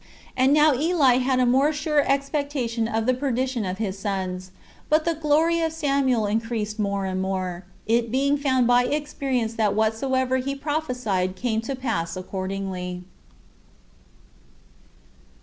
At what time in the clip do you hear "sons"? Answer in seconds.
3.99-4.49